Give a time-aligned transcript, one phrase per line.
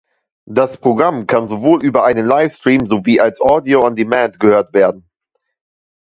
[0.47, 5.07] Das Programm kann auch über einen Livestream sowie als Audio on Demand gehört werden.